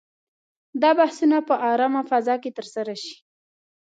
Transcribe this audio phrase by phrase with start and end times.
[0.81, 3.15] دا بحثونه په آرامه فضا کې ترسره شي.